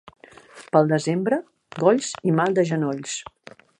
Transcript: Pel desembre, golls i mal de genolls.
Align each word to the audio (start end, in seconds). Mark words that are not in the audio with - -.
Pel 0.75 0.87
desembre, 0.91 1.39
golls 1.83 2.09
i 2.31 2.35
mal 2.41 2.57
de 2.61 2.65
genolls. 2.71 3.19